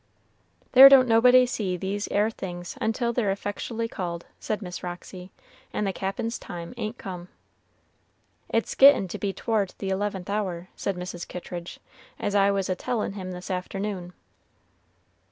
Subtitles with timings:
[0.71, 5.31] "There don't nobody see these 'ere things unless they's effectually called," said Miss Roxy,
[5.71, 7.27] "and the Cap'n's time ain't come."
[8.49, 11.27] "It's gettin' to be t'ward the eleventh hour," said Mrs.
[11.27, 11.79] Kittridge,
[12.17, 14.13] "as I was a tellin' him this afternoon."